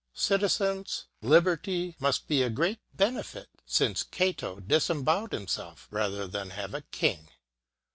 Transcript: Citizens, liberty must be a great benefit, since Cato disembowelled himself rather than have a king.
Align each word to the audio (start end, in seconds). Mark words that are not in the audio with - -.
Citizens, 0.15 1.05
liberty 1.21 1.95
must 1.99 2.27
be 2.27 2.41
a 2.41 2.49
great 2.49 2.79
benefit, 2.91 3.49
since 3.67 4.01
Cato 4.01 4.59
disembowelled 4.59 5.31
himself 5.31 5.87
rather 5.91 6.25
than 6.25 6.49
have 6.49 6.73
a 6.73 6.81
king. 6.81 7.29